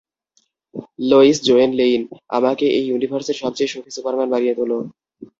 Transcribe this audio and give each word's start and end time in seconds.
Lois 1.09 1.37
Joanne 1.47 1.71
Lane, 1.79 2.01
আমাকে 2.37 2.65
এই 2.77 2.85
ইউনিভার্সের 2.87 3.37
সবচেয়ে 3.41 3.71
সুখী 3.73 3.91
সুপারম্যান 3.93 4.29
বানিয়ে 4.31 4.57
তোলো। 4.59 4.77